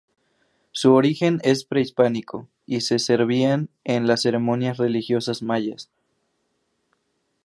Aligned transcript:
Su 0.71 0.93
origen 0.95 1.39
es 1.43 1.63
prehispánico 1.63 2.47
y 2.65 2.81
se 2.81 2.97
servían 2.97 3.69
en 3.83 4.07
las 4.07 4.23
ceremonias 4.23 4.77
religiosas 4.77 5.43
mayas. 5.43 5.91